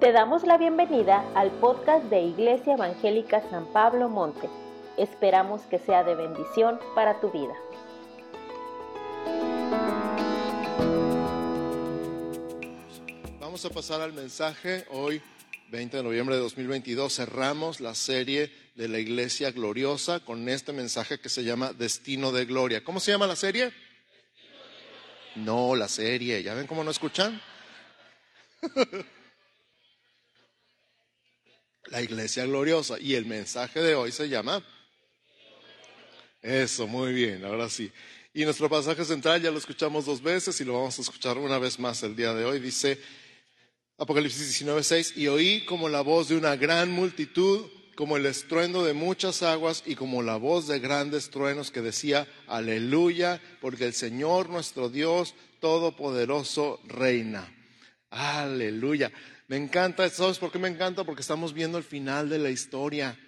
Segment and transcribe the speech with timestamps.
[0.00, 4.48] Te damos la bienvenida al podcast de Iglesia Evangélica San Pablo Monte.
[4.96, 7.52] Esperamos que sea de bendición para tu vida.
[13.40, 14.86] Vamos a pasar al mensaje.
[14.90, 15.20] Hoy,
[15.72, 21.18] 20 de noviembre de 2022, cerramos la serie de la Iglesia Gloriosa con este mensaje
[21.18, 22.84] que se llama Destino de Gloria.
[22.84, 23.72] ¿Cómo se llama la serie?
[25.34, 26.40] No, la serie.
[26.44, 27.42] ¿Ya ven cómo no escuchan?
[31.86, 32.98] la iglesia gloriosa.
[33.00, 34.64] Y el mensaje de hoy se llama...
[36.40, 37.90] Eso, muy bien, ahora sí.
[38.32, 41.58] Y nuestro pasaje central ya lo escuchamos dos veces y lo vamos a escuchar una
[41.58, 42.60] vez más el día de hoy.
[42.60, 43.00] Dice
[43.96, 48.92] Apocalipsis 19:6, y oí como la voz de una gran multitud, como el estruendo de
[48.92, 54.50] muchas aguas y como la voz de grandes truenos que decía, aleluya, porque el Señor
[54.50, 57.52] nuestro Dios Todopoderoso reina.
[58.10, 59.10] Aleluya.
[59.48, 61.04] Me encanta, ¿sabes por qué me encanta?
[61.04, 63.18] Porque estamos viendo el final de la historia.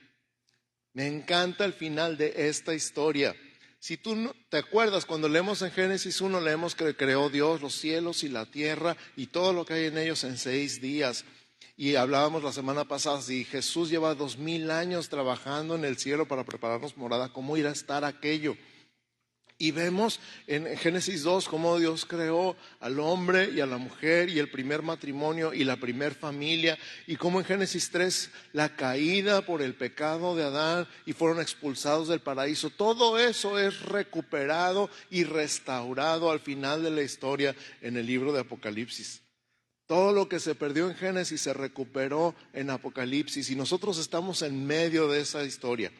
[0.92, 3.34] Me encanta el final de esta historia.
[3.78, 8.22] Si tú te acuerdas, cuando leemos en Génesis 1, leemos que creó Dios los cielos
[8.22, 11.24] y la tierra y todo lo que hay en ellos en seis días.
[11.74, 16.28] Y hablábamos la semana pasada, si Jesús lleva dos mil años trabajando en el cielo
[16.28, 18.58] para prepararnos morada, ¿cómo irá a estar aquello?
[19.62, 24.38] Y vemos en Génesis 2 cómo Dios creó al hombre y a la mujer y
[24.38, 29.60] el primer matrimonio y la primer familia y cómo en Génesis 3 la caída por
[29.60, 32.70] el pecado de Adán y fueron expulsados del paraíso.
[32.70, 38.40] Todo eso es recuperado y restaurado al final de la historia en el libro de
[38.40, 39.20] Apocalipsis.
[39.84, 44.66] Todo lo que se perdió en Génesis se recuperó en Apocalipsis y nosotros estamos en
[44.66, 45.92] medio de esa historia.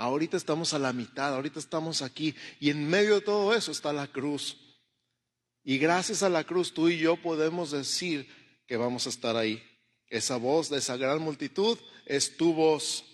[0.00, 3.92] Ahorita estamos a la mitad, ahorita estamos aquí y en medio de todo eso está
[3.92, 4.56] la cruz.
[5.62, 8.26] Y gracias a la cruz tú y yo podemos decir
[8.66, 9.62] que vamos a estar ahí.
[10.08, 13.04] Esa voz de esa gran multitud es tu voz.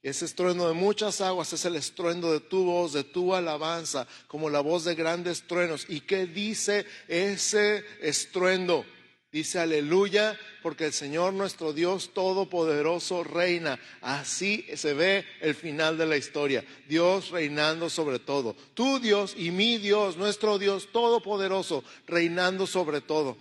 [0.00, 4.48] Ese estruendo de muchas aguas es el estruendo de tu voz, de tu alabanza, como
[4.48, 5.86] la voz de grandes truenos.
[5.88, 8.86] ¿Y qué dice ese estruendo?
[9.30, 13.78] Dice aleluya, porque el Señor nuestro Dios Todopoderoso reina.
[14.00, 16.64] Así se ve el final de la historia.
[16.88, 18.56] Dios reinando sobre todo.
[18.72, 23.36] Tu Dios y mi Dios, nuestro Dios Todopoderoso, reinando sobre todo.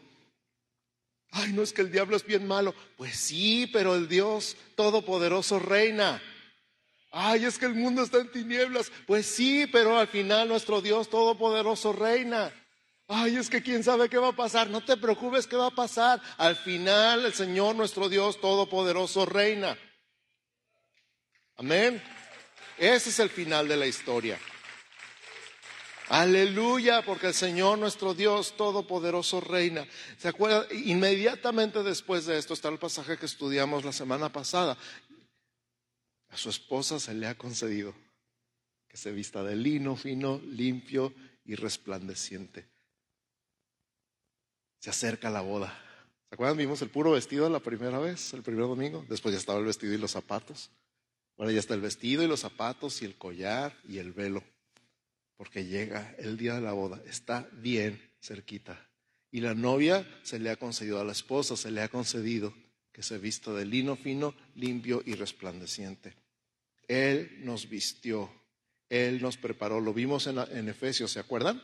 [1.32, 2.76] Ay, no es que el diablo es bien malo.
[2.98, 6.22] Pues sí, pero el Dios Todopoderoso reina.
[7.12, 8.92] Ay, es que el mundo está en tinieblas.
[9.06, 12.52] Pues sí, pero al final nuestro Dios Todopoderoso reina.
[13.10, 14.70] Ay, es que quién sabe qué va a pasar.
[14.70, 16.22] No te preocupes qué va a pasar.
[16.38, 19.78] Al final el Señor nuestro Dios Todopoderoso reina.
[21.56, 22.04] Amén.
[22.78, 24.38] Ese es el final de la historia.
[26.10, 29.88] Aleluya, porque el Señor nuestro Dios Todopoderoso reina.
[30.18, 30.66] ¿Se acuerdan?
[30.72, 34.78] Inmediatamente después de esto está el pasaje que estudiamos la semana pasada.
[36.30, 37.96] A su esposa se le ha concedido
[38.90, 41.14] que se vista de lino fino, limpio
[41.46, 42.77] y resplandeciente
[44.80, 45.78] se acerca la boda.
[46.30, 46.58] ¿Se acuerdan?
[46.58, 49.06] Vimos el puro vestido la primera vez, el primer domingo.
[49.08, 50.72] Después ya estaba el vestido y los zapatos.
[51.38, 54.44] Ahora ya está el vestido y los zapatos y el collar y el velo.
[55.38, 57.02] Porque llega el día de la boda.
[57.06, 58.88] Está bien cerquita.
[59.32, 62.54] Y la novia se le ha concedido a la esposa, se le ha concedido
[62.92, 66.16] que se vista de lino fino, limpio y resplandeciente.
[66.88, 68.32] Él nos vistió,
[68.90, 69.80] Él nos preparó.
[69.80, 71.62] Lo vimos en, en Efesios, ¿se acuerdan?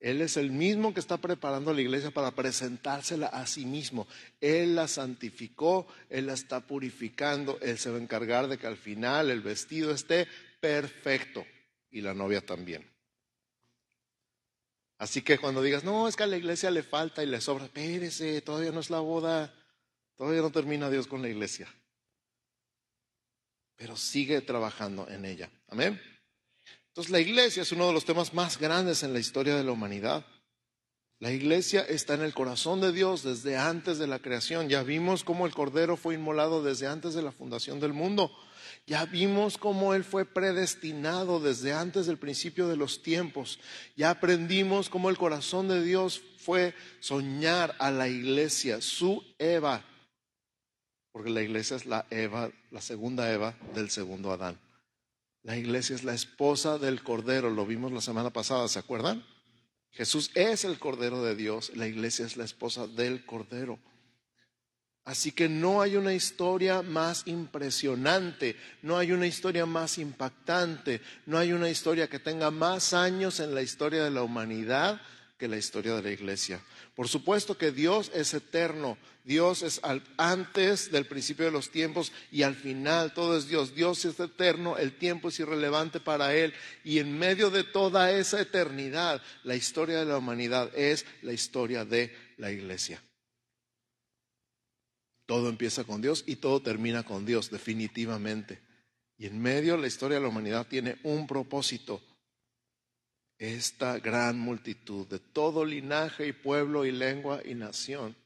[0.00, 4.06] Él es el mismo que está preparando a la iglesia para presentársela a sí mismo.
[4.40, 8.76] Él la santificó, Él la está purificando, Él se va a encargar de que al
[8.76, 10.28] final el vestido esté
[10.60, 11.44] perfecto
[11.90, 12.88] y la novia también.
[14.98, 17.64] Así que cuando digas, no, es que a la iglesia le falta y le sobra,
[17.64, 19.54] espérese, todavía no es la boda,
[20.16, 21.72] todavía no termina Dios con la iglesia.
[23.76, 25.50] Pero sigue trabajando en ella.
[25.68, 26.00] Amén.
[26.98, 29.70] Entonces la iglesia es uno de los temas más grandes en la historia de la
[29.70, 30.26] humanidad.
[31.20, 34.68] La iglesia está en el corazón de Dios desde antes de la creación.
[34.68, 38.32] Ya vimos cómo el Cordero fue inmolado desde antes de la fundación del mundo.
[38.84, 43.60] Ya vimos cómo Él fue predestinado desde antes del principio de los tiempos.
[43.96, 49.84] Ya aprendimos cómo el corazón de Dios fue soñar a la iglesia, su Eva.
[51.12, 54.58] Porque la iglesia es la Eva, la segunda Eva del segundo Adán.
[55.48, 59.24] La iglesia es la esposa del Cordero, lo vimos la semana pasada, ¿se acuerdan?
[59.92, 63.78] Jesús es el Cordero de Dios, la iglesia es la esposa del Cordero.
[65.06, 71.38] Así que no hay una historia más impresionante, no hay una historia más impactante, no
[71.38, 75.00] hay una historia que tenga más años en la historia de la humanidad
[75.38, 76.60] que la historia de la iglesia.
[76.98, 79.80] Por supuesto que Dios es eterno, Dios es
[80.16, 83.72] antes del principio de los tiempos y al final todo es Dios.
[83.72, 86.52] Dios es eterno, el tiempo es irrelevante para Él
[86.82, 91.84] y en medio de toda esa eternidad, la historia de la humanidad es la historia
[91.84, 93.00] de la iglesia.
[95.24, 98.60] Todo empieza con Dios y todo termina con Dios, definitivamente.
[99.16, 102.02] Y en medio la historia de la humanidad tiene un propósito.
[103.38, 108.16] Esta gran multitud de todo linaje y pueblo y lengua y nación,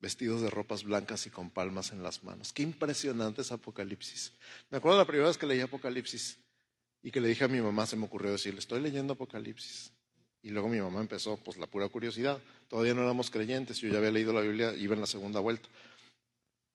[0.00, 2.54] vestidos de ropas blancas y con palmas en las manos.
[2.54, 4.32] Qué impresionante es Apocalipsis.
[4.70, 6.38] Me acuerdo la primera vez que leí Apocalipsis
[7.02, 9.92] y que le dije a mi mamá, se me ocurrió decirle, estoy leyendo Apocalipsis.
[10.42, 12.40] Y luego mi mamá empezó, pues la pura curiosidad.
[12.68, 15.68] Todavía no éramos creyentes, yo ya había leído la Biblia, iba en la segunda vuelta.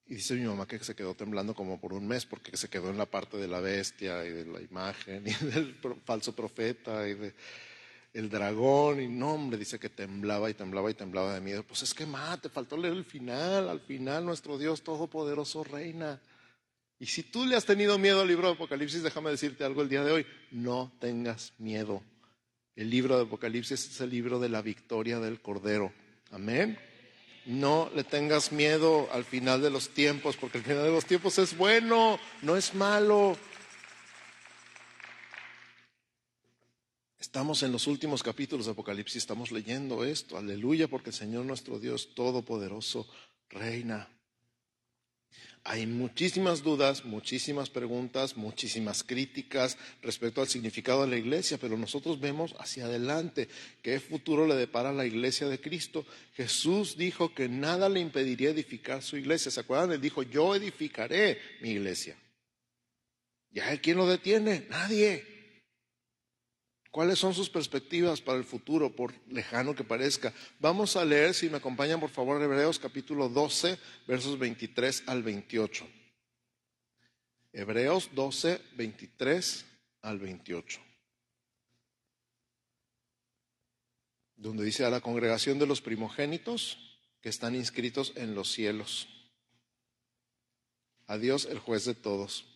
[0.07, 2.91] Y dice mi mamá que se quedó temblando como por un mes porque se quedó
[2.91, 5.75] en la parte de la bestia y de la imagen y del
[6.05, 11.33] falso profeta y del dragón y no, hombre, dice que temblaba y temblaba y temblaba
[11.33, 11.63] de miedo.
[11.63, 16.21] Pues es que mate, te faltó leer el final, al final nuestro Dios todopoderoso reina.
[16.99, 19.89] Y si tú le has tenido miedo al libro de Apocalipsis, déjame decirte algo el
[19.89, 22.03] día de hoy, no tengas miedo.
[22.75, 25.91] El libro de Apocalipsis es el libro de la victoria del Cordero.
[26.31, 26.77] Amén.
[27.45, 31.37] No le tengas miedo al final de los tiempos, porque el final de los tiempos
[31.37, 33.37] es bueno, no es malo.
[37.19, 40.37] Estamos en los últimos capítulos de Apocalipsis, estamos leyendo esto.
[40.37, 43.07] Aleluya, porque el Señor nuestro Dios Todopoderoso
[43.49, 44.14] reina.
[45.67, 52.19] Hay muchísimas dudas, muchísimas preguntas, muchísimas críticas respecto al significado de la iglesia, pero nosotros
[52.19, 53.49] vemos hacia adelante
[53.81, 56.05] qué futuro le depara a la iglesia de Cristo.
[56.35, 59.49] Jesús dijo que nada le impediría edificar su iglesia.
[59.49, 59.93] ¿Se acuerdan?
[59.93, 62.15] Él dijo, yo edificaré mi iglesia.
[63.51, 64.67] ¿Y a él quién lo detiene?
[64.69, 65.34] Nadie.
[66.95, 70.33] ¿Cuáles son sus perspectivas para el futuro, por lejano que parezca?
[70.61, 73.77] Vamos a leer, si me acompañan por favor, Hebreos capítulo 12,
[74.07, 75.85] versos 23 al 28.
[77.51, 79.65] Hebreos 12, 23
[80.03, 80.79] al 28.
[84.37, 86.77] Donde dice a la congregación de los primogénitos
[87.19, 89.09] que están inscritos en los cielos.
[91.07, 92.54] A Dios, el juez de todos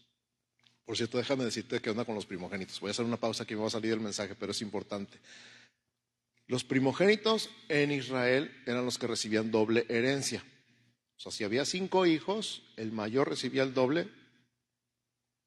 [0.90, 2.80] por cierto, déjame decirte qué onda con los primogénitos.
[2.80, 5.20] Voy a hacer una pausa aquí, me va a salir el mensaje, pero es importante.
[6.48, 10.44] Los primogénitos en Israel eran los que recibían doble herencia.
[11.16, 14.10] O sea, si había cinco hijos, el mayor recibía el doble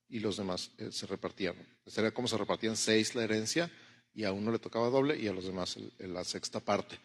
[0.09, 1.57] y los demás eh, se repartían.
[1.87, 3.69] Sería como se repartían seis la herencia
[4.15, 7.01] y a uno le tocaba doble y a los demás la sexta parte.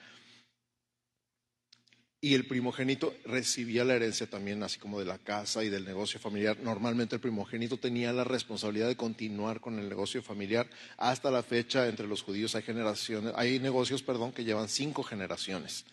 [2.20, 6.20] Y el primogénito recibía la herencia también, así como de la casa y del negocio
[6.20, 6.58] familiar.
[6.60, 10.68] Normalmente el primogénito tenía la responsabilidad de continuar con el negocio familiar.
[10.98, 15.86] Hasta la fecha, entre los judíos hay generaciones, hay negocios, perdón, que llevan cinco generaciones.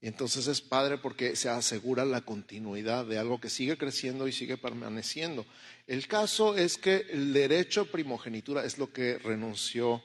[0.00, 4.32] Y entonces es padre porque se asegura la continuidad de algo que sigue creciendo y
[4.32, 5.46] sigue permaneciendo.
[5.86, 10.02] El caso es que el derecho a primogenitura es lo que renunció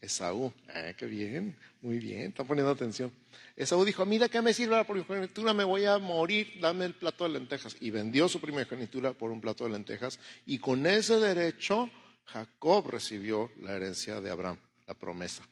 [0.00, 0.52] Esaú.
[0.68, 3.12] Ah, qué bien, muy bien, están poniendo atención.
[3.56, 7.24] Esaú dijo, mira qué me sirve la primogenitura, me voy a morir, dame el plato
[7.24, 7.76] de lentejas.
[7.80, 10.18] Y vendió su primogenitura por un plato de lentejas.
[10.44, 11.88] Y con ese derecho,
[12.24, 15.46] Jacob recibió la herencia de Abraham, la promesa,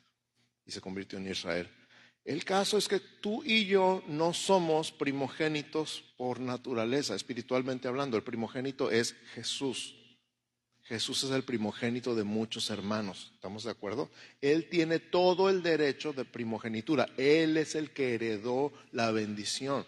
[0.67, 1.71] y se convirtió en Israel.
[2.25, 8.17] El caso es que tú y yo no somos primogénitos por naturaleza, espiritualmente hablando.
[8.17, 9.97] El primogénito es Jesús.
[10.85, 14.11] Jesús es el primogénito de muchos hermanos, ¿estamos de acuerdo?
[14.41, 19.87] Él tiene todo el derecho de primogenitura, Él es el que heredó la bendición.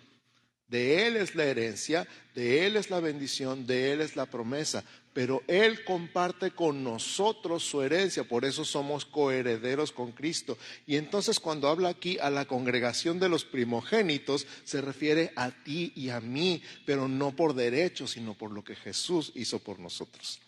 [0.68, 4.82] De Él es la herencia, de Él es la bendición, de Él es la promesa,
[5.12, 10.56] pero Él comparte con nosotros su herencia, por eso somos coherederos con Cristo.
[10.86, 15.92] Y entonces cuando habla aquí a la congregación de los primogénitos, se refiere a ti
[15.94, 20.40] y a mí, pero no por derecho, sino por lo que Jesús hizo por nosotros.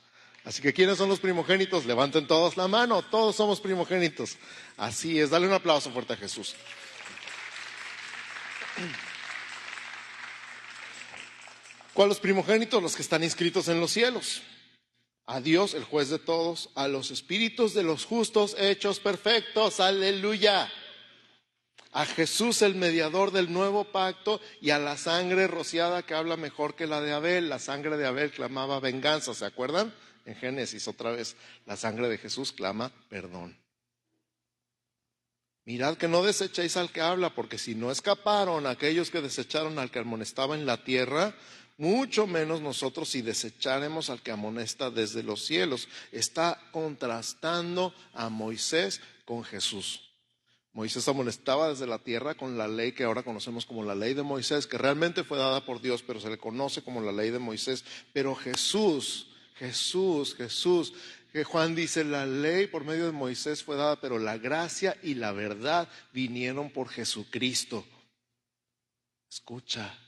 [0.46, 1.86] Así que ¿quiénes son los primogénitos?
[1.86, 4.36] Levanten todos la mano, todos somos primogénitos.
[4.76, 6.54] Así es, dale un aplauso fuerte a Jesús.
[11.92, 12.80] ¿Cuáles los primogénitos?
[12.80, 14.42] Los que están inscritos en los cielos.
[15.26, 19.80] A Dios, el juez de todos, a los espíritus de los justos hechos perfectos.
[19.80, 20.72] Aleluya.
[21.90, 26.76] A Jesús, el mediador del nuevo pacto, y a la sangre rociada que habla mejor
[26.76, 27.48] que la de Abel.
[27.48, 29.92] La sangre de Abel clamaba venganza, ¿se acuerdan?
[30.26, 33.56] En Génesis otra vez, la sangre de Jesús clama perdón.
[35.64, 39.90] Mirad que no desechéis al que habla, porque si no escaparon aquellos que desecharon al
[39.90, 41.34] que amonestaba en la tierra,
[41.76, 45.88] mucho menos nosotros si desecharemos al que amonesta desde los cielos.
[46.12, 50.02] Está contrastando a Moisés con Jesús.
[50.72, 54.22] Moisés amonestaba desde la tierra con la ley que ahora conocemos como la ley de
[54.22, 57.38] Moisés, que realmente fue dada por Dios, pero se le conoce como la ley de
[57.38, 57.84] Moisés.
[58.12, 60.92] Pero Jesús, Jesús, Jesús,
[61.32, 65.14] que Juan dice, la ley por medio de Moisés fue dada, pero la gracia y
[65.14, 67.84] la verdad vinieron por Jesucristo.
[69.30, 69.98] Escucha,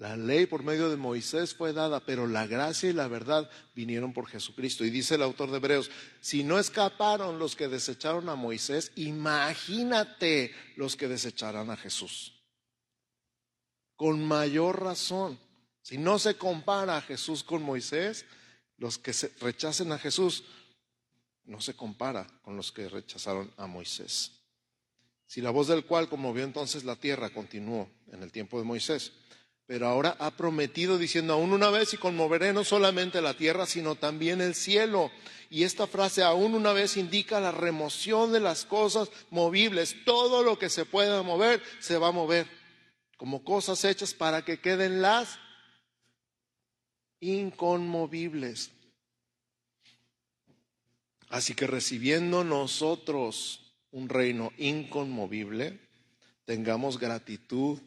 [0.00, 4.14] la ley por medio de Moisés fue dada, pero la gracia y la verdad vinieron
[4.14, 4.82] por Jesucristo.
[4.82, 5.90] Y dice el autor de Hebreos,
[6.22, 12.32] si no escaparon los que desecharon a Moisés, imagínate los que desecharán a Jesús.
[13.96, 15.38] Con mayor razón,
[15.82, 18.24] si no se compara a Jesús con Moisés,
[18.80, 20.42] los que rechacen a Jesús
[21.44, 24.32] no se compara con los que rechazaron a Moisés.
[25.26, 29.12] Si la voz del cual conmovió entonces la tierra continuó en el tiempo de Moisés,
[29.66, 33.94] pero ahora ha prometido diciendo aún una vez y conmoveré no solamente la tierra, sino
[33.94, 35.12] también el cielo.
[35.50, 39.94] Y esta frase aún una vez indica la remoción de las cosas movibles.
[40.04, 42.48] Todo lo que se pueda mover se va a mover
[43.16, 45.38] como cosas hechas para que queden las
[47.20, 48.70] inconmovibles.
[51.28, 55.78] Así que recibiendo nosotros un reino inconmovible,
[56.44, 57.78] tengamos gratitud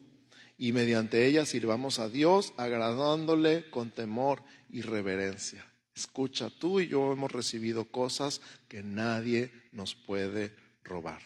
[0.58, 5.66] y mediante ella sirvamos a Dios agradándole con temor y reverencia.
[5.96, 11.22] Escucha, tú y yo hemos recibido cosas que nadie nos puede robar.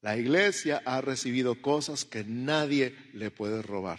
[0.00, 3.98] La iglesia ha recibido cosas que nadie le puede robar.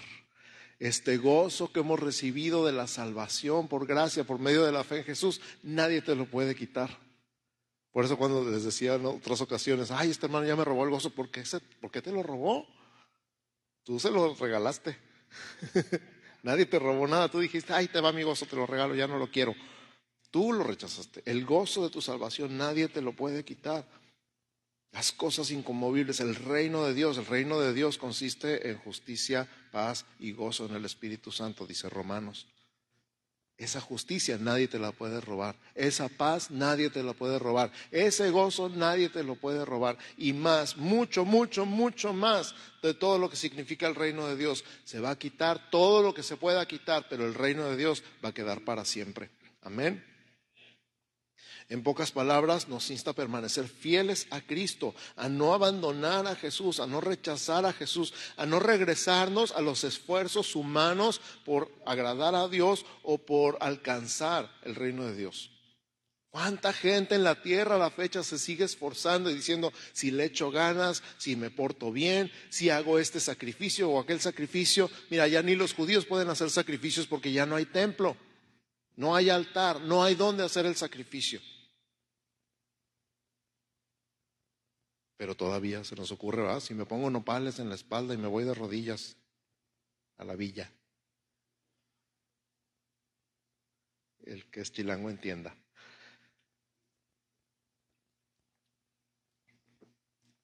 [0.79, 4.99] Este gozo que hemos recibido de la salvación por gracia, por medio de la fe
[4.99, 6.99] en Jesús, nadie te lo puede quitar.
[7.91, 10.91] Por eso cuando les decía en otras ocasiones, ay, este hermano ya me robó el
[10.91, 11.43] gozo, ¿por qué,
[11.81, 12.67] ¿por qué te lo robó?
[13.83, 14.97] Tú se lo regalaste.
[16.43, 17.29] Nadie te robó nada.
[17.29, 19.55] Tú dijiste, ay, te va mi gozo, te lo regalo, ya no lo quiero.
[20.29, 21.23] Tú lo rechazaste.
[21.25, 23.87] El gozo de tu salvación nadie te lo puede quitar.
[24.91, 30.05] Las cosas inconmovibles, el reino de Dios, el reino de Dios consiste en justicia, paz
[30.19, 32.47] y gozo en el Espíritu Santo, dice Romanos.
[33.57, 35.55] Esa justicia nadie te la puede robar.
[35.73, 37.71] Esa paz nadie te la puede robar.
[37.89, 39.97] Ese gozo nadie te lo puede robar.
[40.15, 42.53] Y más, mucho, mucho, mucho más
[42.83, 44.63] de todo lo que significa el reino de Dios.
[44.83, 48.03] Se va a quitar todo lo que se pueda quitar, pero el reino de Dios
[48.23, 49.31] va a quedar para siempre.
[49.63, 50.05] Amén.
[51.69, 56.79] En pocas palabras, nos insta a permanecer fieles a Cristo, a no abandonar a Jesús,
[56.79, 62.47] a no rechazar a Jesús, a no regresarnos a los esfuerzos humanos por agradar a
[62.47, 65.51] Dios o por alcanzar el reino de Dios.
[66.29, 70.25] ¿Cuánta gente en la tierra a la fecha se sigue esforzando y diciendo, si le
[70.25, 74.89] echo ganas, si me porto bien, si hago este sacrificio o aquel sacrificio?
[75.09, 78.15] Mira, ya ni los judíos pueden hacer sacrificios porque ya no hay templo,
[78.95, 81.41] no hay altar, no hay dónde hacer el sacrificio.
[85.17, 88.43] Pero todavía se nos ocurre, si me pongo nopales en la espalda y me voy
[88.43, 89.17] de rodillas
[90.17, 90.71] a la villa.
[94.23, 95.55] El que es chilango entienda.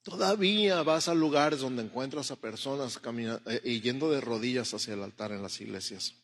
[0.01, 5.03] Todavía vas a lugares donde encuentras a personas caminando, eh, yendo de rodillas hacia el
[5.03, 6.15] altar en las iglesias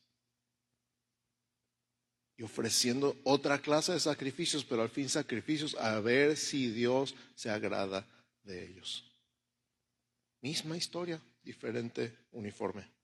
[2.36, 7.50] y ofreciendo otra clase de sacrificios, pero al fin sacrificios a ver si Dios se
[7.50, 8.06] agrada
[8.44, 9.06] de ellos.
[10.42, 13.00] Misma historia, diferente uniforme.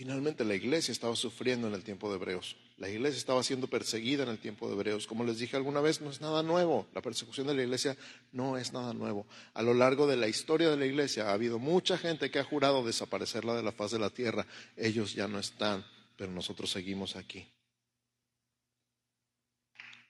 [0.00, 2.56] Finalmente la iglesia estaba sufriendo en el tiempo de Hebreos.
[2.78, 5.06] La iglesia estaba siendo perseguida en el tiempo de Hebreos.
[5.06, 6.86] Como les dije alguna vez, no es nada nuevo.
[6.94, 7.98] La persecución de la iglesia
[8.32, 9.26] no es nada nuevo.
[9.52, 12.44] A lo largo de la historia de la iglesia ha habido mucha gente que ha
[12.44, 14.46] jurado desaparecerla de la faz de la tierra.
[14.74, 15.84] Ellos ya no están,
[16.16, 17.46] pero nosotros seguimos aquí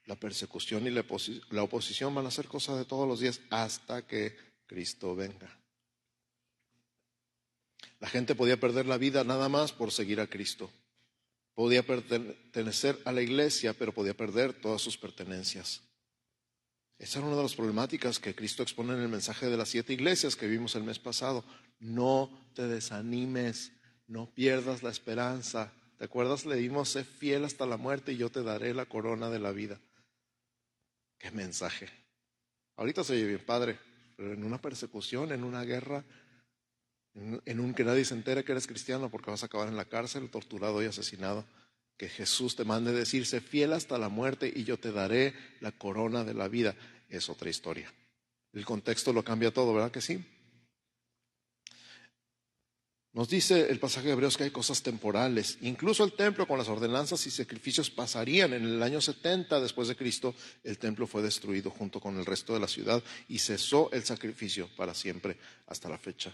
[0.07, 4.37] la persecución y la oposición van a ser cosas de todos los días hasta que
[4.67, 5.61] Cristo venga.
[8.01, 10.71] La gente podía perder la vida nada más por seguir a Cristo.
[11.55, 15.83] Podía pertenecer a la iglesia, pero podía perder todas sus pertenencias.
[16.99, 19.93] Esa era una de las problemáticas que Cristo expone en el mensaje de las siete
[19.93, 21.45] iglesias que vimos el mes pasado.
[21.79, 23.73] No te desanimes,
[24.07, 25.73] no pierdas la esperanza.
[25.99, 26.47] ¿Te acuerdas?
[26.47, 29.81] Leímos, sé fiel hasta la muerte y yo te daré la corona de la vida.
[31.21, 31.87] Qué mensaje.
[32.77, 33.79] Ahorita se oye bien padre,
[34.17, 36.03] pero en una persecución, en una guerra,
[37.15, 39.85] en un que nadie se entere que eres cristiano porque vas a acabar en la
[39.85, 41.45] cárcel, torturado y asesinado,
[41.99, 46.25] que Jesús te mande decirse fiel hasta la muerte y yo te daré la corona
[46.25, 46.75] de la vida,
[47.11, 47.93] es otra historia.
[48.55, 50.25] El contexto lo cambia todo, ¿verdad que sí?
[53.13, 55.59] Nos dice el pasaje de Hebreos que hay cosas temporales.
[55.63, 58.53] Incluso el templo con las ordenanzas y sacrificios pasarían.
[58.53, 62.55] En el año 70 después de Cristo, el templo fue destruido junto con el resto
[62.55, 65.37] de la ciudad y cesó el sacrificio para siempre
[65.67, 66.33] hasta la fecha.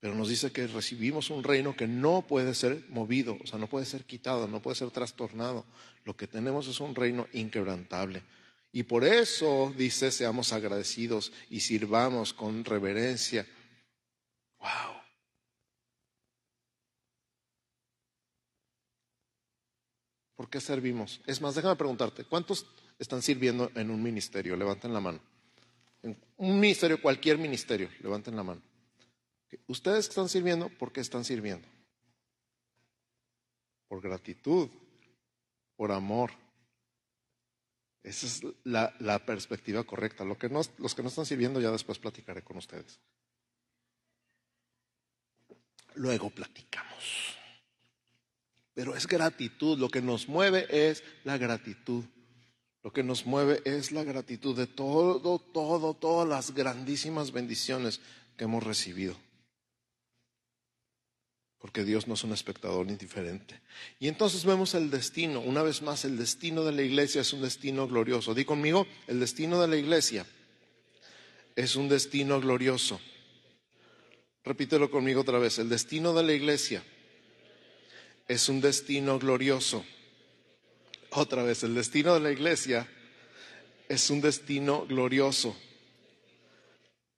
[0.00, 3.66] Pero nos dice que recibimos un reino que no puede ser movido, o sea, no
[3.66, 5.64] puede ser quitado, no puede ser trastornado.
[6.04, 8.22] Lo que tenemos es un reino inquebrantable.
[8.70, 13.44] Y por eso dice, seamos agradecidos y sirvamos con reverencia.
[14.60, 14.97] ¡Wow!
[20.38, 21.20] ¿Por qué servimos?
[21.26, 22.64] Es más, déjame preguntarte, ¿cuántos
[22.96, 24.54] están sirviendo en un ministerio?
[24.54, 25.18] Levanten la mano.
[26.00, 28.62] En un ministerio, cualquier ministerio, levanten la mano.
[29.66, 31.66] Ustedes que están sirviendo, ¿por qué están sirviendo?
[33.88, 34.68] Por gratitud,
[35.74, 36.30] por amor.
[38.04, 40.24] Esa es la, perspectiva correcta.
[40.24, 43.00] Lo que los que no están sirviendo ya después platicaré con ustedes.
[45.96, 47.37] Luego platicamos.
[48.78, 52.04] Pero es gratitud, lo que nos mueve es la gratitud.
[52.84, 58.00] Lo que nos mueve es la gratitud de todo, todo, todas las grandísimas bendiciones
[58.36, 59.16] que hemos recibido.
[61.58, 63.60] Porque Dios no es un espectador indiferente.
[63.98, 65.40] Y entonces vemos el destino.
[65.40, 68.32] Una vez más, el destino de la iglesia es un destino glorioso.
[68.32, 70.24] Di conmigo, el destino de la iglesia
[71.56, 73.00] es un destino glorioso.
[74.44, 75.58] Repítelo conmigo otra vez.
[75.58, 76.84] El destino de la iglesia
[78.28, 79.84] es un destino glorioso.
[81.10, 82.86] Otra vez, el destino de la iglesia
[83.88, 85.56] es un destino glorioso.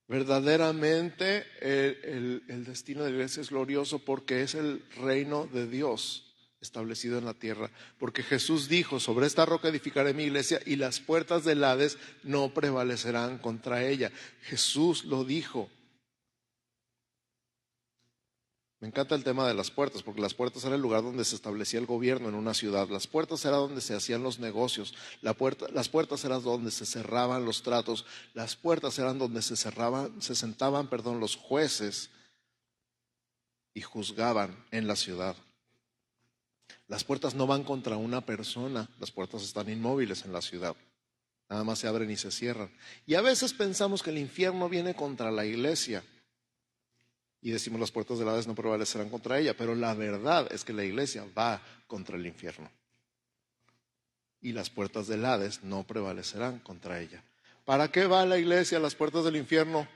[0.06, 6.26] Verdaderamente el, destino de la iglesia es glorioso porque es el reino de Dios
[6.60, 7.70] establecido en la tierra.
[7.98, 12.52] Porque Jesús dijo, sobre esta roca edificaré mi iglesia y las puertas del Hades no
[12.54, 14.12] prevalecerán contra ella.
[14.42, 15.70] Jesús lo dijo.
[18.80, 21.34] Me encanta el tema de las puertas, porque las puertas era el lugar donde se
[21.36, 22.88] establecía el gobierno en una ciudad.
[22.88, 24.94] Las puertas era donde se hacían los negocios.
[25.20, 28.06] las puertas eran donde se cerraban los tratos.
[28.32, 32.08] Las puertas eran donde se cerraban, se sentaban, perdón, los jueces
[33.74, 35.36] y juzgaban en la ciudad.
[36.88, 40.74] Las puertas no van contra una persona, las puertas están inmóviles en la ciudad.
[41.50, 42.72] Nada más se abren y se cierran.
[43.06, 46.02] Y a veces pensamos que el infierno viene contra la iglesia
[47.42, 50.72] y decimos las puertas del Hades no prevalecerán contra ella, pero la verdad es que
[50.72, 52.70] la iglesia va contra el infierno.
[54.42, 57.22] Y las puertas del Hades no prevalecerán contra ella.
[57.64, 59.88] ¿Para qué va la iglesia a las puertas del infierno?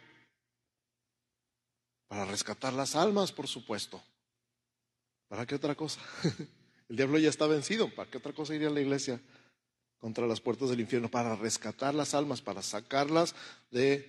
[2.08, 4.02] Para rescatar las almas, por supuesto.
[5.28, 6.00] ¿Para qué otra cosa?
[6.88, 7.92] El diablo ya está vencido.
[7.94, 9.20] ¿Para qué otra cosa iría la iglesia
[9.98, 11.10] contra las puertas del infierno?
[11.10, 13.34] Para rescatar las almas, para sacarlas
[13.70, 14.08] de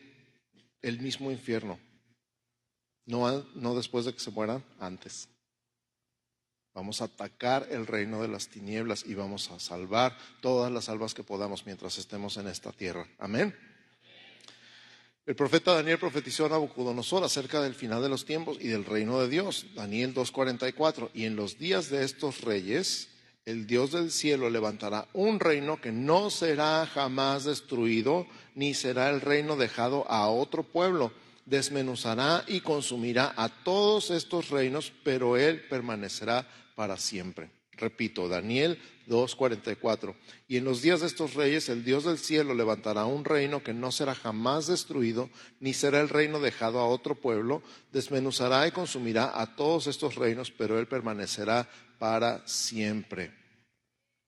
[0.81, 1.79] el mismo infierno.
[3.05, 5.29] No, después de que se mueran, antes.
[6.73, 11.13] Vamos a atacar el reino de las tinieblas y vamos a salvar todas las almas
[11.13, 13.07] que podamos mientras estemos en esta tierra.
[13.19, 13.55] Amén.
[15.25, 19.19] El profeta Daniel profetizó a Nabucodonosor acerca del final de los tiempos y del reino
[19.21, 19.67] de Dios.
[19.73, 21.11] Daniel 2.44.
[21.13, 23.09] Y en los días de estos reyes,
[23.45, 29.21] el Dios del cielo levantará un reino que no será jamás destruido, ni será el
[29.21, 31.11] reino dejado a otro pueblo
[31.45, 37.51] desmenuzará y consumirá a todos estos reinos, pero él permanecerá para siempre.
[37.77, 40.15] Repito, Daniel 2.44.
[40.47, 43.73] Y en los días de estos reyes, el Dios del cielo levantará un reino que
[43.73, 45.29] no será jamás destruido,
[45.59, 50.51] ni será el reino dejado a otro pueblo, desmenuzará y consumirá a todos estos reinos,
[50.51, 53.33] pero él permanecerá para siempre.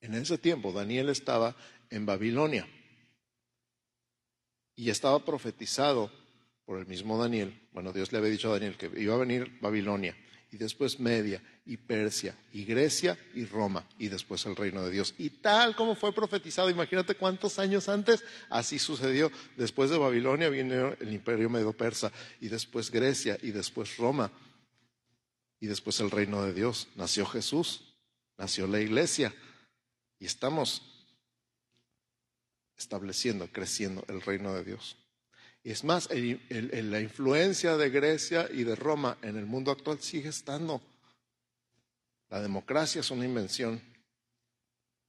[0.00, 1.56] En ese tiempo, Daniel estaba
[1.90, 2.68] en Babilonia
[4.76, 6.10] y estaba profetizado
[6.68, 7.58] por el mismo Daniel.
[7.72, 10.14] Bueno, Dios le había dicho a Daniel que iba a venir Babilonia
[10.52, 15.14] y después Media y Persia y Grecia y Roma y después el reino de Dios.
[15.16, 19.32] Y tal como fue profetizado, imagínate cuántos años antes, así sucedió.
[19.56, 24.30] Después de Babilonia vino el imperio medo-persa y después Grecia y después Roma
[25.60, 26.88] y después el reino de Dios.
[26.96, 27.94] Nació Jesús,
[28.36, 29.34] nació la iglesia
[30.18, 30.82] y estamos
[32.76, 34.98] estableciendo, creciendo el reino de Dios.
[35.62, 40.28] Y es más, la influencia de Grecia y de Roma en el mundo actual sigue
[40.28, 40.80] estando.
[42.30, 43.82] La democracia es una invención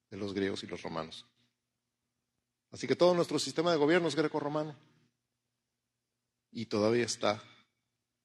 [0.09, 1.25] de los griegos y los romanos.
[2.71, 4.75] Así que todo nuestro sistema de gobierno es greco-romano.
[6.51, 7.43] Y todavía está,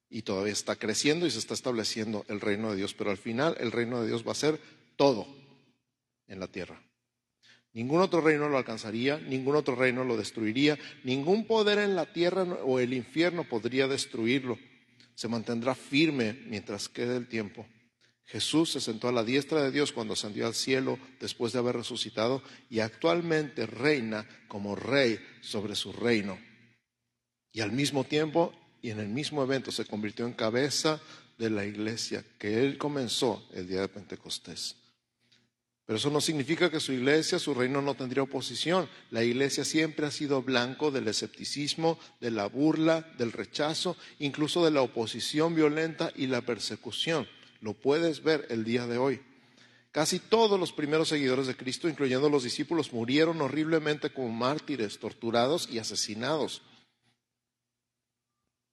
[0.08, 2.94] y todavía está creciendo y se está estableciendo el reino de Dios.
[2.94, 4.60] Pero al final el reino de Dios va a ser
[4.96, 5.26] todo
[6.26, 6.80] en la tierra.
[7.74, 12.44] Ningún otro reino lo alcanzaría, ningún otro reino lo destruiría, ningún poder en la tierra
[12.64, 14.56] o el infierno podría destruirlo.
[15.16, 17.66] Se mantendrá firme mientras quede el tiempo.
[18.26, 21.74] Jesús se sentó a la diestra de Dios cuando ascendió al cielo después de haber
[21.76, 26.38] resucitado y actualmente reina como rey sobre su reino.
[27.52, 31.00] Y al mismo tiempo y en el mismo evento se convirtió en cabeza
[31.38, 34.76] de la iglesia que él comenzó el día de Pentecostés.
[35.86, 38.88] Pero eso no significa que su iglesia, su reino no tendría oposición.
[39.10, 44.70] La iglesia siempre ha sido blanco del escepticismo, de la burla, del rechazo, incluso de
[44.70, 47.28] la oposición violenta y la persecución.
[47.60, 49.20] Lo puedes ver el día de hoy.
[49.92, 55.68] Casi todos los primeros seguidores de Cristo, incluyendo los discípulos, murieron horriblemente como mártires, torturados
[55.70, 56.62] y asesinados.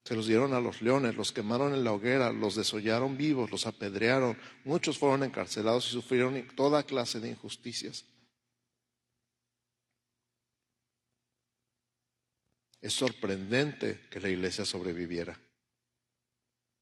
[0.04, 3.68] Se los dieron a los leones, los quemaron en la hoguera, los desollaron vivos, los
[3.68, 4.38] apedrearon.
[4.66, 8.06] Muchos fueron encarcelados y sufrieron toda clase de injusticias.
[12.82, 15.40] Es sorprendente que la iglesia sobreviviera.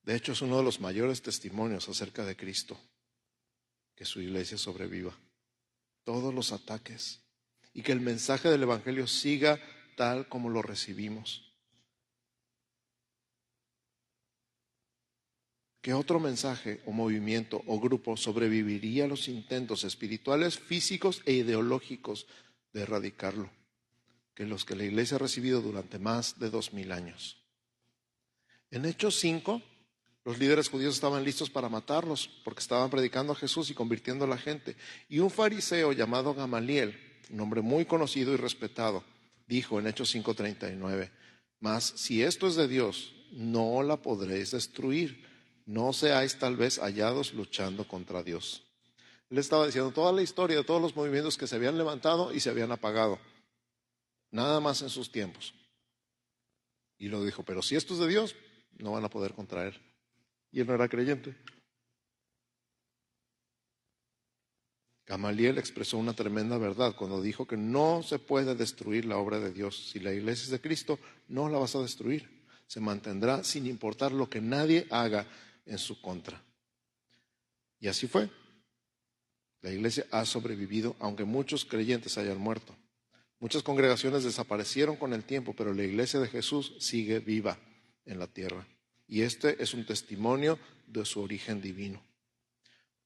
[0.03, 2.79] De hecho, es uno de los mayores testimonios acerca de Cristo,
[3.95, 5.13] que su iglesia sobreviva.
[6.05, 7.19] Todos los ataques
[7.73, 9.59] y que el mensaje del Evangelio siga
[9.97, 11.48] tal como lo recibimos.
[15.81, 22.27] ¿Qué otro mensaje o movimiento o grupo sobreviviría a los intentos espirituales, físicos e ideológicos
[22.73, 23.49] de erradicarlo
[24.35, 27.37] que los que la iglesia ha recibido durante más de dos mil años?
[28.71, 29.61] En Hechos 5,
[30.25, 34.27] los líderes judíos estaban listos para matarlos porque estaban predicando a Jesús y convirtiendo a
[34.27, 34.75] la gente.
[35.07, 39.05] Y un fariseo llamado Gamaliel, un hombre muy conocido y respetado,
[39.47, 41.09] dijo en Hechos 5:39,
[41.61, 45.28] mas si esto es de Dios, no la podréis destruir
[45.69, 48.63] no seáis tal vez hallados luchando contra Dios.
[49.29, 52.39] Él estaba diciendo toda la historia de todos los movimientos que se habían levantado y
[52.39, 53.19] se habían apagado.
[54.31, 55.53] Nada más en sus tiempos.
[56.97, 58.35] Y lo dijo, pero si esto es de Dios,
[58.79, 59.79] no van a poder contra él.
[60.51, 61.35] Y él no era creyente.
[65.05, 69.51] Gamaliel expresó una tremenda verdad cuando dijo que no se puede destruir la obra de
[69.51, 69.89] Dios.
[69.91, 72.27] Si la iglesia es de Cristo, no la vas a destruir.
[72.65, 75.27] Se mantendrá sin importar lo que nadie haga
[75.65, 76.41] en su contra.
[77.79, 78.29] Y así fue.
[79.61, 82.75] La iglesia ha sobrevivido, aunque muchos creyentes hayan muerto.
[83.39, 87.57] Muchas congregaciones desaparecieron con el tiempo, pero la iglesia de Jesús sigue viva
[88.05, 88.67] en la tierra.
[89.07, 92.01] Y este es un testimonio de su origen divino.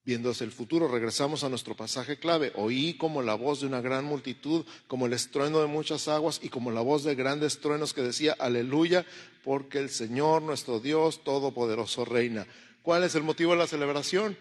[0.05, 2.51] Viendo hacia el futuro, regresamos a nuestro pasaje clave.
[2.55, 6.49] Oí como la voz de una gran multitud, como el estruendo de muchas aguas y
[6.49, 9.05] como la voz de grandes truenos que decía, aleluya,
[9.45, 12.45] porque el Señor nuestro Dios Todopoderoso reina.
[12.81, 14.37] ¿Cuál es el motivo de la celebración?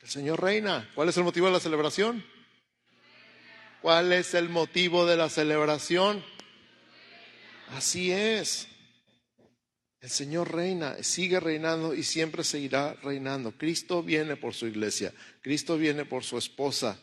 [0.00, 0.90] El Señor reina.
[0.96, 2.24] ¿Cuál es el motivo de la celebración?
[3.80, 6.24] ¿Cuál es el motivo de la celebración?
[7.76, 8.66] Así es.
[10.02, 13.52] El Señor reina, sigue reinando y siempre seguirá reinando.
[13.52, 17.00] Cristo viene por su iglesia, Cristo viene por su esposa.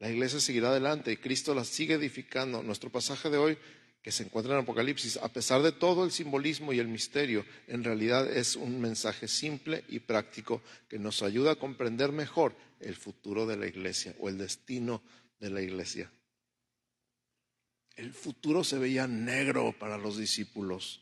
[0.00, 2.64] La iglesia seguirá adelante y Cristo la sigue edificando.
[2.64, 3.56] Nuestro pasaje de hoy,
[4.02, 7.84] que se encuentra en Apocalipsis, a pesar de todo el simbolismo y el misterio, en
[7.84, 13.46] realidad es un mensaje simple y práctico que nos ayuda a comprender mejor el futuro
[13.46, 15.00] de la iglesia o el destino
[15.38, 16.10] de la iglesia.
[17.96, 21.00] El futuro se veía negro para los discípulos.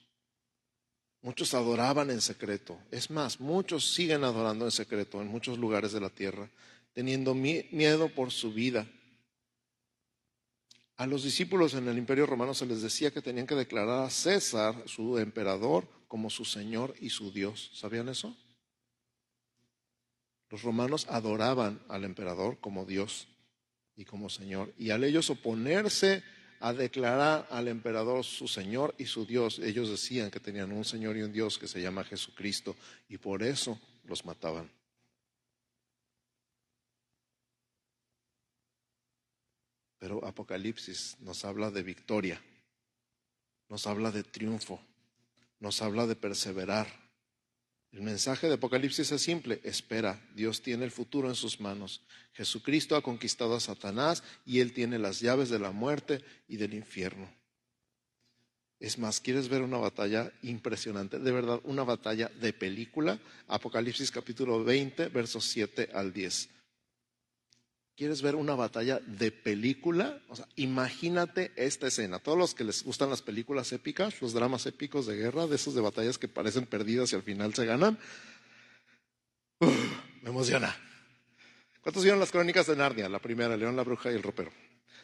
[1.23, 2.79] Muchos adoraban en secreto.
[2.91, 6.49] Es más, muchos siguen adorando en secreto en muchos lugares de la tierra,
[6.93, 8.89] teniendo miedo por su vida.
[10.97, 14.11] A los discípulos en el imperio romano se les decía que tenían que declarar a
[14.11, 17.71] César, su emperador, como su Señor y su Dios.
[17.75, 18.37] ¿Sabían eso?
[20.51, 23.29] Los romanos adoraban al emperador como Dios
[23.97, 24.75] y como Señor.
[24.77, 26.25] Y al ellos oponerse
[26.61, 29.59] a declarar al emperador su Señor y su Dios.
[29.59, 32.77] Ellos decían que tenían un Señor y un Dios que se llama Jesucristo
[33.09, 34.71] y por eso los mataban.
[39.99, 42.41] Pero Apocalipsis nos habla de victoria,
[43.69, 44.81] nos habla de triunfo,
[45.61, 46.89] nos habla de perseverar,
[47.93, 52.03] el mensaje de Apocalipsis es simple, espera, Dios tiene el futuro en sus manos.
[52.33, 56.75] Jesucristo ha conquistado a Satanás y él tiene las llaves de la muerte y del
[56.75, 57.29] infierno.
[58.79, 61.19] Es más, ¿quieres ver una batalla impresionante?
[61.19, 63.19] De verdad, una batalla de película.
[63.49, 66.49] Apocalipsis capítulo 20, versos 7 al 10.
[68.01, 70.23] ¿Quieres ver una batalla de película?
[70.31, 72.19] O sea, imagínate esta escena.
[72.19, 75.75] Todos los que les gustan las películas épicas, los dramas épicos de guerra, de esos
[75.75, 77.99] de batallas que parecen perdidas y al final se ganan.
[79.61, 80.75] me emociona.
[81.83, 83.07] ¿Cuántos vieron las crónicas de Narnia?
[83.11, 84.51] La primera, León, la bruja y el ropero.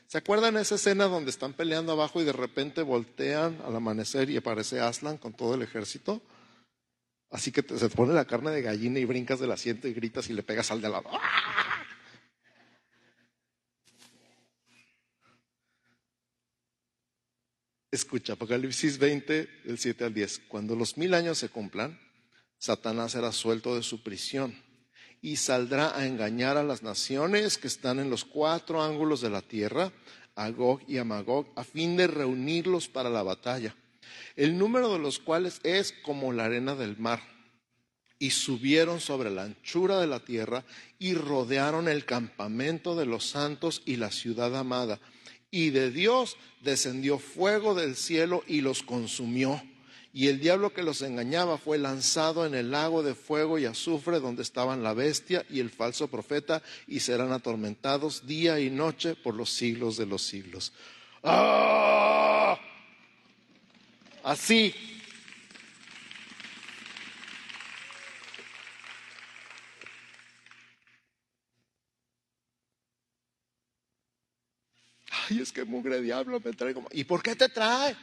[0.07, 4.39] ¿Se acuerdan esa escena donde están peleando abajo y de repente voltean al amanecer y
[4.39, 6.23] aparece Aslan con todo el ejército?
[7.31, 10.31] Así que se te pone la carne de gallina y brincas del asiento y gritas
[10.31, 11.11] y le pegas al de lado.
[17.97, 20.43] Escucha, Apocalipsis 20, del 7 al 10.
[20.49, 21.99] Cuando los mil años se cumplan,
[22.59, 24.55] Satanás será suelto de su prisión
[25.23, 29.41] y saldrá a engañar a las naciones que están en los cuatro ángulos de la
[29.41, 29.93] tierra,
[30.35, 33.75] a Gog y a Magog, a fin de reunirlos para la batalla,
[34.37, 37.23] el número de los cuales es como la arena del mar.
[38.19, 40.67] Y subieron sobre la anchura de la tierra
[40.99, 45.01] y rodearon el campamento de los santos y la ciudad amada.
[45.57, 49.63] Y de Dios descendió fuego del cielo y los consumió
[50.13, 54.21] y el diablo que los engañaba fue lanzado en el lago de fuego y azufre
[54.21, 59.35] donde estaban la bestia y el falso profeta y serán atormentados día y noche por
[59.35, 60.73] los siglos de los siglos.
[61.23, 62.59] ¡Ah!
[64.25, 64.75] Así.
[75.29, 76.89] Ay, es que mugre diablo me trae como...
[76.93, 77.97] ¿Y por qué te trae?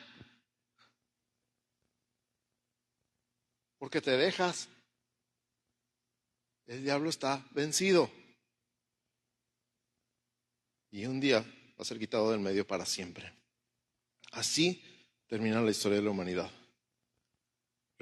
[3.83, 4.69] porque te dejas.
[6.65, 8.09] El diablo está vencido.
[10.89, 13.33] Y un día va a ser quitado del medio para siempre.
[14.31, 14.81] Así
[15.27, 16.49] termina la historia de la humanidad.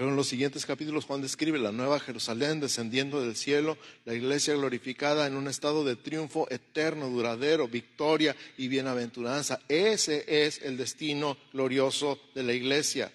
[0.02, 4.56] Pero en los siguientes capítulos Juan describe la nueva Jerusalén descendiendo del cielo, la iglesia
[4.56, 9.62] glorificada en un estado de triunfo eterno, duradero, victoria y bienaventuranza.
[9.68, 13.12] Ese es el destino glorioso de la iglesia.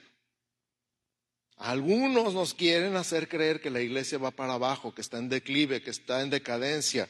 [1.56, 5.82] Algunos nos quieren hacer creer que la iglesia va para abajo, que está en declive,
[5.82, 7.08] que está en decadencia,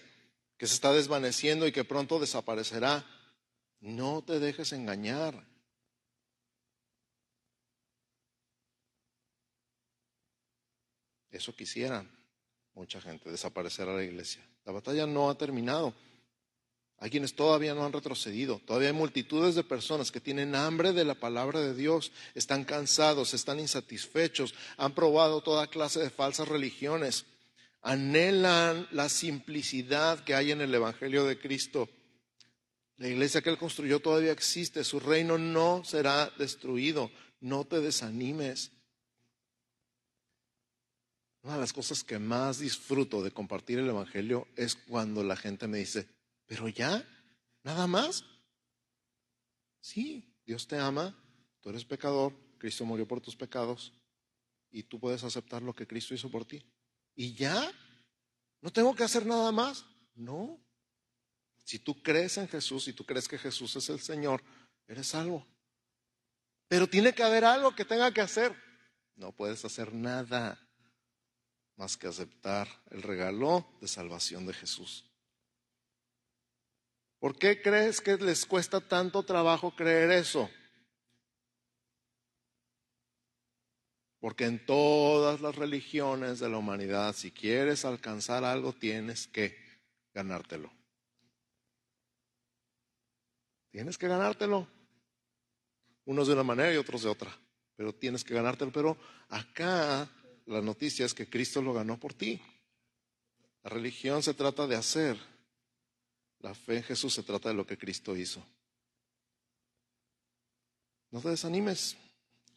[0.57, 3.05] que se está desvaneciendo y que pronto desaparecerá.
[3.81, 5.47] No te dejes engañar.
[11.37, 12.05] Eso quisiera
[12.75, 14.43] mucha gente, desaparecer a la iglesia.
[14.65, 15.95] La batalla no ha terminado.
[16.99, 18.61] Hay quienes todavía no han retrocedido.
[18.67, 23.35] Todavía hay multitudes de personas que tienen hambre de la palabra de Dios, están cansados,
[23.35, 27.27] están insatisfechos, han probado toda clase de falsas religiones,
[27.83, 31.89] anhelan la simplicidad que hay en el Evangelio de Cristo.
[32.97, 37.11] La iglesia que Él construyó todavía existe, su reino no será destruido.
[37.41, 38.73] No te desanimes.
[41.47, 45.69] Una de las cosas que más disfruto de compartir el Evangelio es cuando la gente
[45.69, 46.09] me dice,
[46.45, 47.07] pero ya,
[47.63, 48.25] nada más.
[49.81, 51.17] Sí, Dios te ama,
[51.61, 53.93] tú eres pecador, Cristo murió por tus pecados
[54.73, 56.67] y tú puedes aceptar lo que Cristo hizo por ti.
[57.15, 57.73] ¿Y ya?
[58.61, 59.87] ¿No tengo que hacer nada más?
[60.17, 60.59] No.
[61.63, 64.43] Si tú crees en Jesús y tú crees que Jesús es el Señor,
[64.89, 65.47] eres salvo.
[66.67, 68.53] Pero tiene que haber algo que tenga que hacer.
[69.15, 70.66] No puedes hacer nada
[71.77, 75.05] más que aceptar el regalo de salvación de Jesús.
[77.19, 80.51] ¿Por qué crees que les cuesta tanto trabajo creer eso?
[84.21, 89.57] Porque en todas las religiones de la humanidad, si quieres alcanzar algo, tienes que
[90.15, 90.73] ganártelo.
[93.71, 94.67] Tienes que ganártelo.
[96.07, 97.37] Unos de una manera y otros de otra,
[97.77, 98.73] pero tienes que ganártelo.
[98.73, 98.97] Pero
[99.29, 100.09] acá
[100.47, 102.41] la noticia es que Cristo lo ganó por ti.
[103.63, 105.17] La religión se trata de hacer
[106.41, 108.41] la fe en Jesús se trata de lo que Cristo hizo.
[111.11, 111.97] No te desanimes.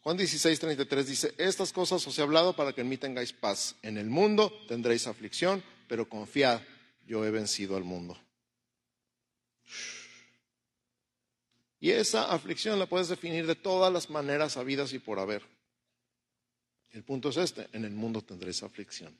[0.02, 3.74] Juan 16, 33 dice, estas cosas os he hablado para que en mí tengáis paz.
[3.82, 6.60] En el mundo tendréis aflicción, pero confiad,
[7.06, 8.16] yo he vencido al mundo.
[11.80, 15.42] Y esa aflicción la puedes definir de todas las maneras habidas y por haber.
[16.92, 19.16] El punto es este, en el mundo tendréis aflicción.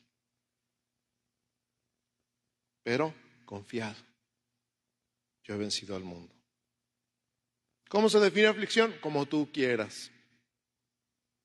[2.82, 3.96] Pero confiad,
[5.44, 6.34] yo he vencido al mundo.
[7.88, 8.94] ¿Cómo se define aflicción?
[9.00, 10.10] Como tú quieras.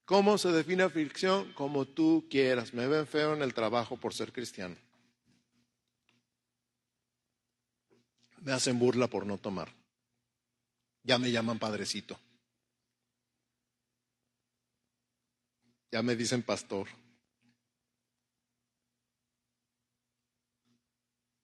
[0.05, 1.51] ¿Cómo se define aflicción?
[1.53, 2.73] Como tú quieras.
[2.73, 4.75] Me ven feo en el trabajo por ser cristiano.
[8.41, 9.73] Me hacen burla por no tomar.
[11.01, 12.19] Ya me llaman padrecito.
[15.91, 16.87] Ya me dicen pastor.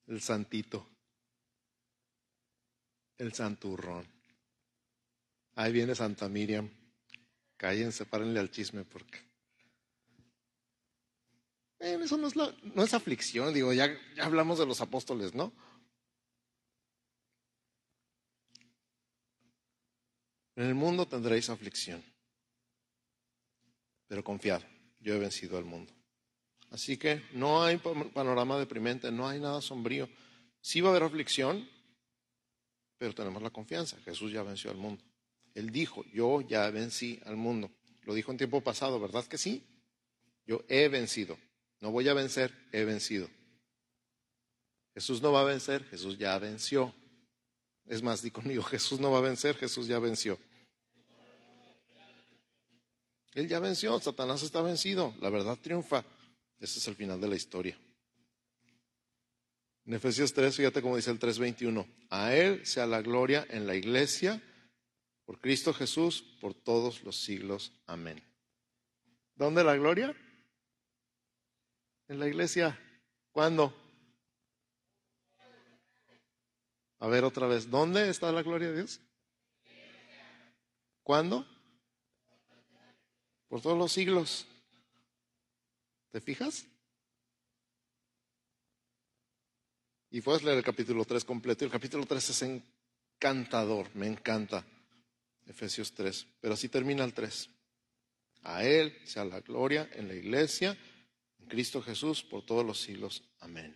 [0.07, 0.91] El santito
[3.21, 4.07] el santurrón.
[5.53, 6.69] Ahí viene Santa Miriam.
[7.55, 9.19] Cállense, párenle al chisme porque.
[11.77, 15.53] eso no es, no es aflicción, digo, ya, ya hablamos de los apóstoles, ¿no?
[20.55, 22.03] En el mundo tendréis aflicción,
[24.11, 24.61] pero confiad,
[24.99, 25.93] yo he vencido al mundo.
[26.69, 30.09] Así que no hay panorama deprimente, no hay nada sombrío.
[30.59, 31.65] Sí va a haber aflicción,
[32.97, 33.95] pero tenemos la confianza.
[34.03, 35.01] Jesús ya venció al mundo.
[35.55, 37.71] Él dijo, yo ya vencí al mundo.
[38.01, 39.63] Lo dijo en tiempo pasado, ¿verdad que sí?
[40.45, 41.37] Yo he vencido.
[41.79, 43.29] No voy a vencer, he vencido.
[44.93, 46.93] Jesús no va a vencer, Jesús ya venció.
[47.85, 50.37] Es más, di conmigo, Jesús no va a vencer, Jesús ya venció.
[53.33, 56.03] Él ya venció, Satanás está vencido, la verdad triunfa.
[56.59, 57.77] Ese es el final de la historia.
[59.85, 63.75] En Efesios 3, fíjate cómo dice el 3:21, a Él sea la gloria en la
[63.75, 64.41] iglesia,
[65.25, 67.71] por Cristo Jesús, por todos los siglos.
[67.87, 68.21] Amén.
[69.35, 70.15] ¿Dónde la gloria?
[72.07, 72.79] En la iglesia.
[73.31, 73.73] ¿Cuándo?
[76.99, 79.01] A ver otra vez, ¿dónde está la gloria de Dios?
[81.01, 81.47] ¿Cuándo?
[83.51, 84.45] Por todos los siglos.
[86.09, 86.65] ¿Te fijas?
[90.09, 91.65] Y puedes leer el capítulo 3 completo.
[91.65, 92.63] El capítulo 3 es
[93.19, 94.65] encantador, me encanta.
[95.45, 96.27] Efesios 3.
[96.39, 97.49] Pero así termina el 3.
[98.43, 100.77] A Él sea la gloria en la iglesia,
[101.37, 103.21] en Cristo Jesús, por todos los siglos.
[103.41, 103.75] Amén.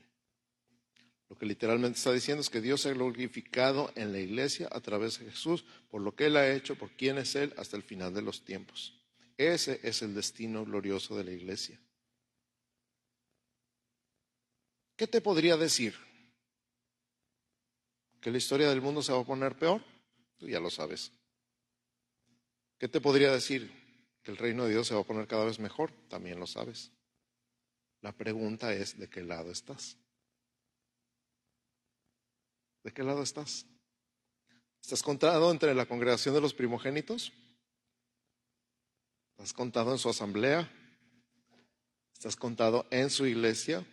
[1.27, 4.79] Lo que literalmente está diciendo es que Dios se ha glorificado en la iglesia a
[4.79, 7.83] través de Jesús por lo que Él ha hecho, por quién es Él hasta el
[7.83, 9.01] final de los tiempos.
[9.37, 11.79] Ese es el destino glorioso de la iglesia.
[14.95, 15.93] ¿Qué te podría decir?
[18.21, 19.83] ¿Que la historia del mundo se va a poner peor?
[20.37, 21.11] Tú ya lo sabes.
[22.77, 23.71] ¿Qué te podría decir?
[24.23, 25.91] ¿Que el reino de Dios se va a poner cada vez mejor?
[26.07, 26.91] También lo sabes.
[28.01, 29.97] La pregunta es, ¿de qué lado estás?
[32.83, 33.65] ¿De qué lado estás?
[34.81, 37.33] ¿Estás contado entre la congregación de los primogénitos?
[39.37, 40.71] ¿Estás contado en su asamblea?
[42.13, 43.85] ¿Estás contado en su iglesia?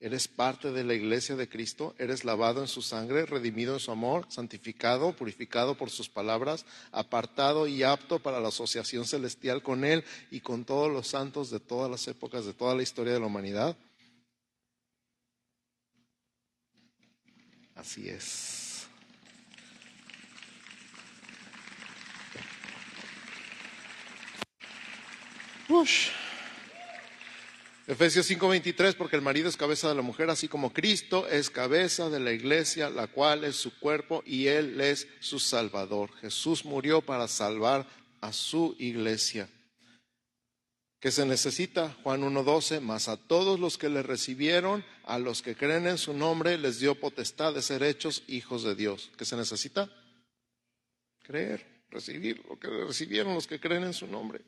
[0.00, 1.94] ¿Eres parte de la iglesia de Cristo?
[1.98, 7.66] ¿Eres lavado en su sangre, redimido en su amor, santificado, purificado por sus palabras, apartado
[7.66, 11.90] y apto para la asociación celestial con Él y con todos los santos de todas
[11.90, 13.76] las épocas, de toda la historia de la humanidad?
[17.74, 18.61] Así es.
[27.86, 32.08] Efesios 5:23, porque el marido es cabeza de la mujer, así como Cristo es cabeza
[32.08, 36.10] de la iglesia, la cual es su cuerpo y Él es su Salvador.
[36.20, 37.86] Jesús murió para salvar
[38.20, 39.48] a su iglesia.
[41.00, 41.96] ¿Qué se necesita?
[42.04, 46.14] Juan 1.12, más a todos los que le recibieron, a los que creen en su
[46.14, 49.10] nombre, les dio potestad de ser hechos hijos de Dios.
[49.18, 49.90] ¿Qué se necesita?
[51.24, 54.42] Creer, recibir lo que recibieron los que creen en su nombre.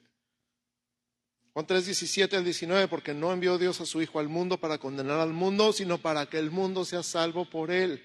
[1.55, 5.21] Juan 3.17 al 19, porque no envió Dios a su Hijo al mundo para condenar
[5.21, 8.03] al mundo, sino para que el mundo sea salvo por él.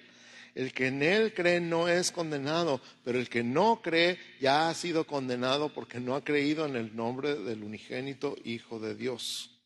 [0.54, 4.74] El que en Él cree no es condenado, pero el que no cree ya ha
[4.76, 9.60] sido condenado porque no ha creído en el nombre del unigénito Hijo de Dios.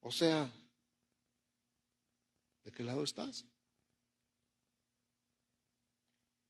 [0.00, 0.50] O sea,
[2.64, 3.46] ¿de qué lado estás?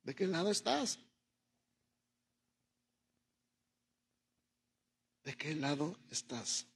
[0.03, 0.99] ¿De qué lado estás?
[5.23, 6.67] ¿De qué lado estás?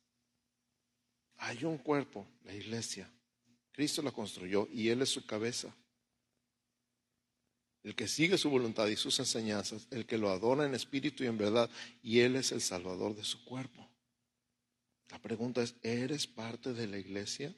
[1.38, 3.10] Hay un cuerpo, la iglesia.
[3.72, 5.74] Cristo la construyó y Él es su cabeza
[7.86, 11.28] el que sigue su voluntad y sus enseñanzas, el que lo adora en espíritu y
[11.28, 11.70] en verdad,
[12.02, 13.88] y Él es el Salvador de su cuerpo.
[15.08, 17.54] La pregunta es, ¿eres parte de la iglesia?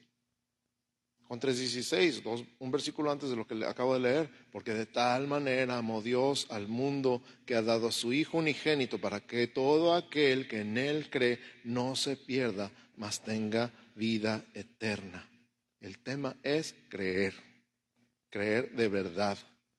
[1.29, 2.23] Juan 3:16,
[2.57, 6.47] un versículo antes de lo que acabo de leer, porque de tal manera amó Dios
[6.49, 10.79] al mundo que ha dado a su Hijo unigénito para que todo aquel que en
[10.79, 15.29] Él cree no se pierda, mas tenga vida eterna.
[15.79, 17.35] El tema es creer,
[18.31, 19.37] creer de verdad.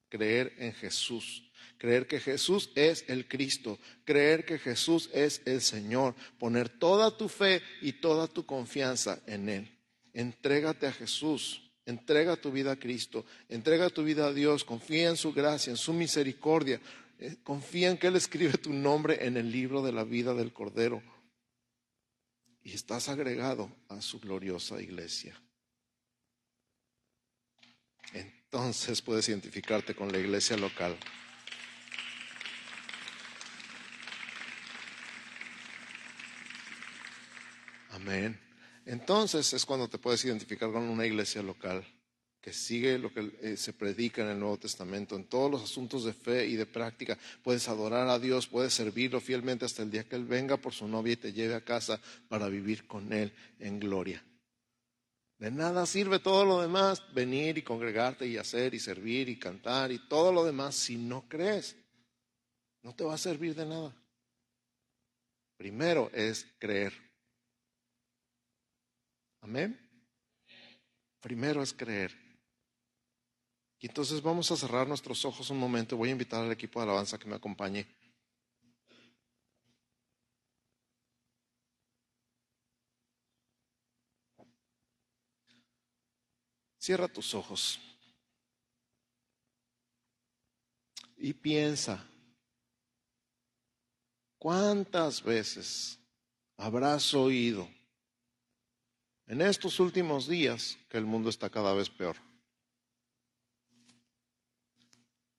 [0.09, 6.17] Creer en Jesús, creer que Jesús es el Cristo, creer que Jesús es el Señor,
[6.37, 9.80] poner toda tu fe y toda tu confianza en Él.
[10.21, 15.17] Entrégate a Jesús, entrega tu vida a Cristo, entrega tu vida a Dios, confía en
[15.17, 16.79] su gracia, en su misericordia,
[17.19, 20.53] eh, confía en que Él escribe tu nombre en el libro de la vida del
[20.53, 21.03] Cordero.
[22.63, 25.41] Y estás agregado a su gloriosa iglesia.
[28.13, 30.99] Entonces puedes identificarte con la iglesia local.
[37.89, 38.50] Amén.
[38.91, 41.85] Entonces es cuando te puedes identificar con una iglesia local
[42.41, 46.05] que sigue lo que eh, se predica en el Nuevo Testamento, en todos los asuntos
[46.05, 47.17] de fe y de práctica.
[47.45, 50.89] Puedes adorar a Dios, puedes servirlo fielmente hasta el día que Él venga por su
[50.89, 54.25] novia y te lleve a casa para vivir con Él en gloria.
[55.39, 59.93] De nada sirve todo lo demás, venir y congregarte y hacer y servir y cantar
[59.93, 61.77] y todo lo demás si no crees.
[62.83, 63.95] No te va a servir de nada.
[65.57, 67.10] Primero es creer.
[69.41, 69.79] Amén.
[71.21, 72.17] Primero es creer.
[73.79, 75.97] Y entonces vamos a cerrar nuestros ojos un momento.
[75.97, 77.87] Voy a invitar al equipo de alabanza que me acompañe.
[86.79, 87.79] Cierra tus ojos
[91.19, 92.03] y piensa,
[94.39, 95.99] ¿cuántas veces
[96.57, 97.69] habrás oído
[99.31, 102.17] en estos últimos días que el mundo está cada vez peor?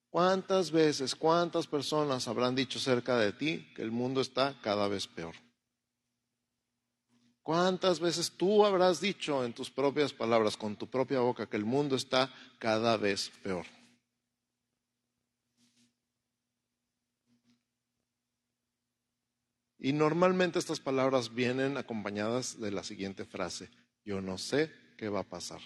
[0.10, 5.08] ¿Cuántas veces, cuántas personas habrán dicho cerca de ti que el mundo está cada vez
[5.08, 5.36] peor?
[7.44, 11.66] ¿Cuántas veces tú habrás dicho en tus propias palabras, con tu propia boca, que el
[11.66, 13.66] mundo está cada vez peor?
[19.84, 23.72] Y normalmente estas palabras vienen acompañadas de la siguiente frase,
[24.06, 25.60] yo no sé qué va a pasar.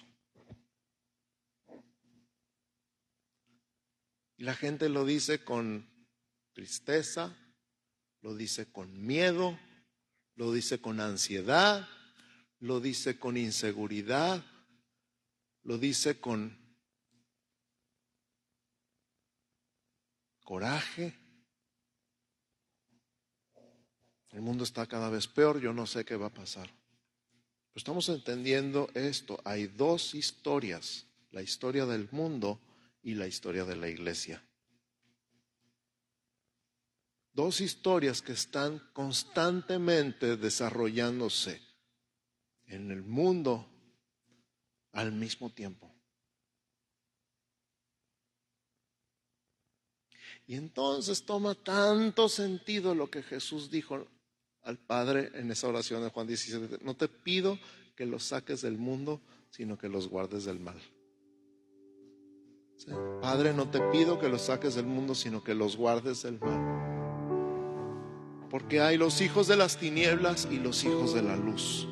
[4.37, 5.89] Y la gente lo dice con
[6.53, 7.35] tristeza,
[8.21, 9.59] lo dice con miedo,
[10.35, 11.85] lo dice con ansiedad,
[12.59, 14.45] lo dice con inseguridad,
[15.63, 16.57] lo dice con
[20.41, 21.24] coraje.
[24.35, 26.67] El mundo está cada vez peor, yo no sé qué va a pasar.
[26.67, 29.39] Pero estamos entendiendo esto.
[29.45, 32.59] Hay dos historias, la historia del mundo
[33.01, 34.43] y la historia de la iglesia.
[37.31, 41.61] Dos historias que están constantemente desarrollándose
[42.65, 43.65] en el mundo
[44.91, 45.95] al mismo tiempo.
[50.45, 54.09] Y entonces toma tanto sentido lo que Jesús dijo
[54.65, 56.79] al Padre en esa oración de Juan 17.
[56.83, 57.57] No te pido
[57.95, 60.81] que los saques del mundo, sino que los guardes del mal.
[63.21, 66.83] Padre, no te pido que los saques del mundo, sino que los guardes del mal.
[68.49, 71.87] Porque hay los hijos de las tinieblas y los hijos de la luz.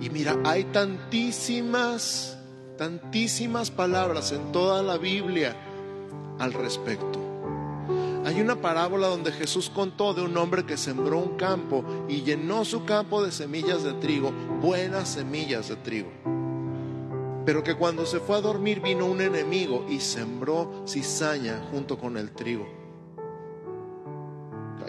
[0.00, 2.38] Y mira, hay tantísimas,
[2.78, 5.56] tantísimas palabras en toda la Biblia
[6.38, 7.19] al respecto.
[8.30, 12.64] Hay una parábola donde Jesús contó de un hombre que sembró un campo y llenó
[12.64, 14.30] su campo de semillas de trigo,
[14.62, 16.10] buenas semillas de trigo
[17.44, 22.16] pero que cuando se fue a dormir vino un enemigo y sembró cizaña junto con
[22.16, 22.68] el trigo.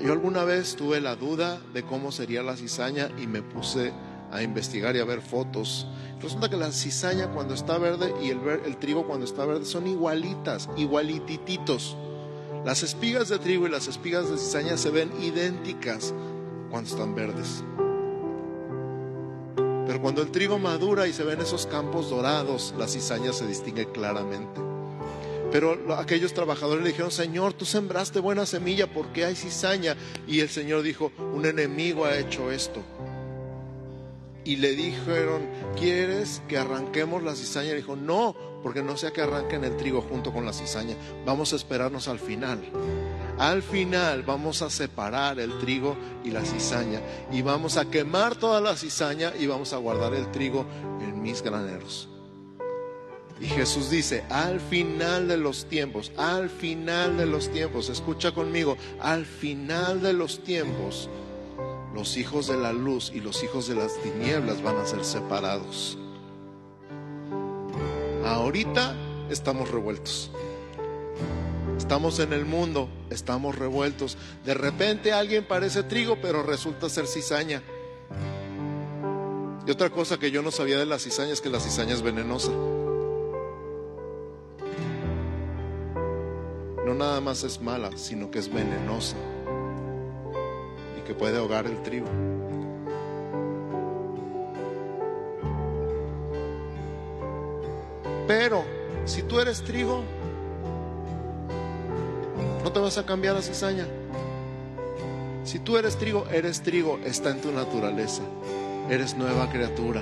[0.03, 3.93] Yo alguna vez tuve la duda de cómo sería la cizaña y me puse
[4.31, 5.87] a investigar y a ver fotos.
[6.21, 9.87] Resulta que la cizaña cuando está verde y el, el trigo cuando está verde son
[9.87, 11.97] igualitas, igualitititos.
[12.65, 16.13] Las espigas de trigo y las espigas de cizaña se ven idénticas
[16.69, 17.63] cuando están verdes.
[19.87, 23.91] Pero cuando el trigo madura y se ven esos campos dorados, la cizaña se distingue
[23.91, 24.61] claramente.
[25.51, 29.97] Pero aquellos trabajadores le dijeron, Señor, tú sembraste buena semilla, ¿por qué hay cizaña?
[30.27, 32.81] Y el Señor dijo, un enemigo ha hecho esto.
[34.43, 35.43] Y le dijeron,
[35.77, 37.71] ¿quieres que arranquemos la cizaña?
[37.71, 40.95] Y dijo, no, porque no sea que arranquen el trigo junto con la cizaña.
[41.25, 42.59] Vamos a esperarnos al final.
[43.37, 48.61] Al final vamos a separar el trigo y la cizaña y vamos a quemar toda
[48.61, 50.65] la cizaña y vamos a guardar el trigo
[51.01, 52.07] en mis graneros.
[53.39, 58.77] Y Jesús dice, al final de los tiempos, al final de los tiempos, escucha conmigo,
[58.99, 61.09] al final de los tiempos,
[61.93, 65.97] los hijos de la luz y los hijos de las tinieblas van a ser separados.
[68.25, 68.95] Ahorita
[69.29, 70.31] estamos revueltos.
[71.77, 74.17] Estamos en el mundo, estamos revueltos.
[74.45, 77.61] De repente alguien parece trigo, pero resulta ser cizaña.
[79.67, 82.01] Y otra cosa que yo no sabía de la cizaña es que la cizaña es
[82.01, 82.51] venenosa.
[86.85, 89.15] No nada más es mala, sino que es venenosa
[91.11, 92.07] que puede ahogar el trigo.
[98.29, 98.63] Pero
[99.03, 100.03] si tú eres trigo,
[102.63, 103.85] no te vas a cambiar la cizaña.
[105.43, 108.21] Si tú eres trigo, eres trigo, está en tu naturaleza.
[108.89, 110.01] Eres nueva criatura.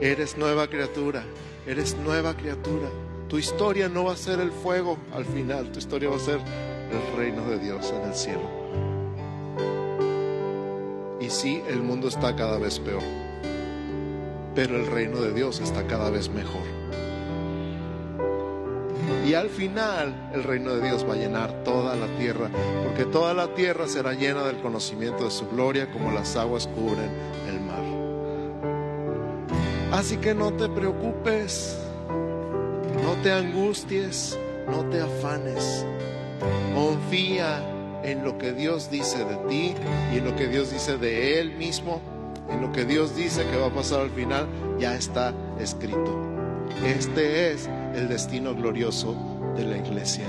[0.00, 1.22] Eres nueva criatura.
[1.66, 2.88] Eres nueva criatura.
[3.28, 6.38] Tu historia no va a ser el fuego al final, tu historia va a ser
[6.38, 8.87] el reino de Dios en el cielo.
[11.40, 13.04] Sí, el mundo está cada vez peor,
[14.56, 16.64] pero el reino de Dios está cada vez mejor.
[19.24, 22.50] Y al final el reino de Dios va a llenar toda la tierra,
[22.82, 27.12] porque toda la tierra será llena del conocimiento de su gloria como las aguas cubren
[27.48, 27.84] el mar.
[29.92, 31.78] Así que no te preocupes,
[33.04, 34.36] no te angusties,
[34.68, 35.86] no te afanes.
[36.74, 39.74] Confía en lo que Dios dice de ti
[40.12, 42.00] y en lo que Dios dice de Él mismo,
[42.50, 44.46] en lo que Dios dice que va a pasar al final,
[44.78, 46.16] ya está escrito.
[46.84, 49.16] Este es el destino glorioso
[49.56, 50.24] de la iglesia.